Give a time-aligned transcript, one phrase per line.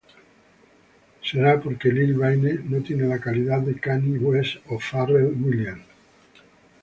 [1.27, 5.85] Será porque Lil Wayne no tiene la calidad de Kanye West o Pharrell Williams.